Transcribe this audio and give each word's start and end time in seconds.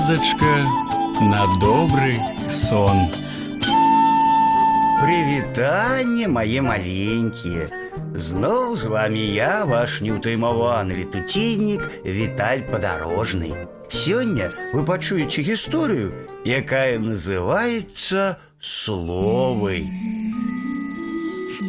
казачка 0.00 0.64
на 1.20 1.44
добрый 1.60 2.18
сон. 2.48 2.96
Прывітанне 5.02 6.24
мае 6.24 6.62
маленькія. 6.64 7.68
Зноў 8.16 8.80
з 8.80 8.88
вами 8.88 9.20
я, 9.20 9.68
ваш 9.68 10.00
неўтаймаваны 10.00 10.96
летуціннік 11.04 11.84
Віталь 12.00 12.64
падарожны. 12.72 13.68
Сёння 13.92 14.48
вы 14.72 14.88
пачуеце 14.88 15.44
гісторыю, 15.44 16.16
якая 16.48 16.96
называецца 16.96 18.40
словы. 18.56 19.84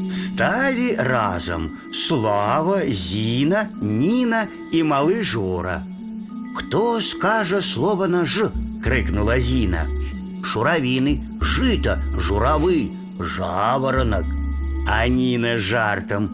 Сталі 0.07 0.95
разам 1.03 1.71
Слава, 1.91 2.79
Зіна, 2.87 3.67
Ніна 3.81 4.47
і 4.71 4.87
малы 4.87 5.19
Жора. 5.19 5.83
Хто 6.54 7.00
скажа 7.00 7.62
слова 7.62 8.06
на 8.06 8.26
ж? 8.26 8.50
крыкнула 8.84 9.40
Зіна. 9.40 9.86
Шуравіны, 10.46 11.20
жыта, 11.40 11.98
журавы, 12.16 12.90
жаворонок. 13.18 14.26
А 14.86 15.08
Ніна 15.08 15.58
жартам. 15.58 16.30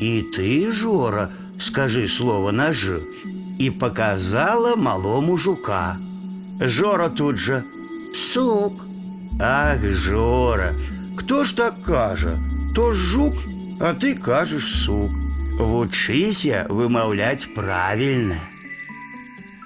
І 0.00 0.24
ты, 0.34 0.72
Жора, 0.72 1.28
скажи 1.58 2.08
слово 2.08 2.52
на 2.52 2.72
ж. 2.72 2.98
І 3.58 3.70
показала 3.70 4.76
малому 4.76 5.38
жука. 5.38 5.96
Жора 6.60 7.08
тут 7.08 7.36
же. 7.36 7.62
Сук. 8.14 8.72
Ах, 9.40 9.78
Жора, 9.90 10.74
кто 11.16 11.44
ж 11.44 11.56
так 11.56 11.82
кажа? 11.82 12.38
То 12.74 12.92
ж 12.92 12.98
жук, 12.98 13.34
а 13.80 13.94
ты 13.94 14.14
кажаш 14.14 14.64
сук. 14.64 15.10
Вучыся 15.58 16.66
вымаўляць 16.68 17.54
правільна. 17.54 18.36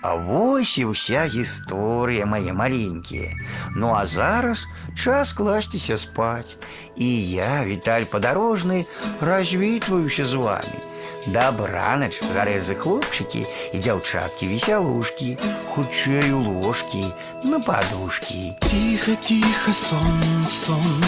А 0.03 0.15
вось 0.15 0.79
і 0.79 0.93
ўся 0.93 1.27
гісторыя 1.27 2.27
мае 2.27 2.53
маленькія. 2.53 3.35
Ну 3.75 3.91
а 3.95 4.07
зараз 4.07 4.67
час 4.95 5.33
класціся 5.33 5.97
спаць. 5.97 6.57
І 6.97 7.09
я, 7.31 7.65
Віталь 7.65 8.07
падарожны, 8.07 8.87
развітваюся 9.21 10.27
з 10.27 10.35
вами. 10.35 10.79
Дабранач, 11.27 12.23
гарэзы 12.23 12.79
хлопчыкі 12.79 13.43
і 13.75 13.79
дзяўчаткі 13.83 14.47
весялушкі, 14.47 15.35
хутчэй 15.75 16.31
у 16.31 16.39
ложкі, 16.39 17.03
на 17.43 17.59
падушкі. 17.59 18.55
Тихо, 18.63 19.19
тихо, 19.19 19.75
сон, 19.75 20.23
сон, 20.47 21.03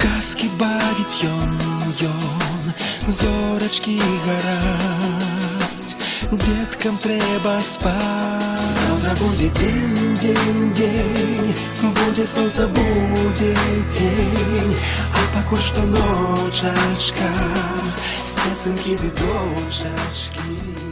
казки 0.00 0.48
бавить 0.56 1.20
ён, 1.28 1.52
ён, 2.08 2.72
зорочки 3.04 4.00
гарать, 4.24 5.27
деткам 6.37 6.97
треба 6.97 7.59
спать. 7.63 7.93
Завтра 8.69 9.15
будет 9.25 9.53
день, 9.53 10.17
день, 10.17 10.71
день, 10.71 11.55
будет 11.81 12.29
солнце, 12.29 12.67
будет 12.67 13.85
день, 13.97 14.77
а 15.13 15.37
покуль 15.37 15.59
что 15.59 15.81
ночечка, 15.81 17.23
специнки 18.25 18.97
дочечки. 18.97 20.88